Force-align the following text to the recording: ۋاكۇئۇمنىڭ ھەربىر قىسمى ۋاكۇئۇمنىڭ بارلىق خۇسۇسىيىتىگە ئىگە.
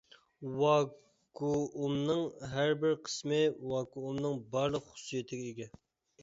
ۋاكۇئۇمنىڭ 0.59 2.21
ھەربىر 2.53 2.97
قىسمى 3.09 3.43
ۋاكۇئۇمنىڭ 3.75 4.41
بارلىق 4.57 4.89
خۇسۇسىيىتىگە 4.89 5.47
ئىگە. 5.53 5.71